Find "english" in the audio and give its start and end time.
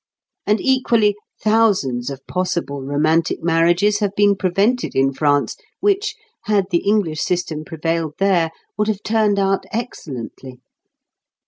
6.83-7.21